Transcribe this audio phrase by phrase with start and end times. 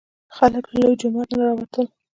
[0.37, 1.85] خلک له لوی جومات نه راوتل.